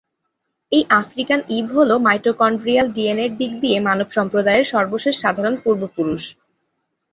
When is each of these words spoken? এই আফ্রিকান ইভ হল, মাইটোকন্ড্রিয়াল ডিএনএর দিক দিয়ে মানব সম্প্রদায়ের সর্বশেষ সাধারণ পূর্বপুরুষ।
এই 0.71 0.83
আফ্রিকান 1.01 1.39
ইভ 1.57 1.65
হল, 1.75 1.89
মাইটোকন্ড্রিয়াল 2.07 2.87
ডিএনএর 2.95 3.31
দিক 3.39 3.51
দিয়ে 3.61 3.77
মানব 3.87 4.07
সম্প্রদায়ের 4.17 4.65
সর্বশেষ 4.73 5.15
সাধারণ 5.23 5.55
পূর্বপুরুষ। 5.63 6.23